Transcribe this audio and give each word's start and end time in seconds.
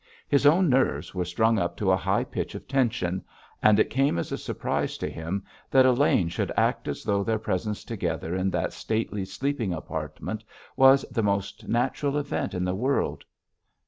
His 0.27 0.47
own 0.47 0.67
nerves 0.67 1.13
were 1.13 1.25
strung 1.25 1.59
up 1.59 1.77
to 1.77 1.91
a 1.91 1.95
high 1.95 2.23
pitch 2.23 2.55
of 2.55 2.67
tension, 2.67 3.23
and 3.61 3.79
it 3.79 3.91
came 3.91 4.17
as 4.17 4.31
a 4.31 4.37
surprise 4.39 4.97
to 4.97 5.07
him 5.07 5.43
that 5.69 5.85
Elaine 5.85 6.27
should 6.27 6.51
act 6.57 6.87
as 6.87 7.03
though 7.03 7.23
their 7.23 7.37
presence 7.37 7.83
together 7.83 8.35
in 8.35 8.49
that 8.49 8.73
stately 8.73 9.25
sleeping 9.25 9.73
apartment 9.73 10.43
was 10.75 11.05
the 11.11 11.21
most 11.21 11.67
natural 11.67 12.17
event 12.17 12.55
in 12.55 12.65
the 12.65 12.73
world. 12.73 13.23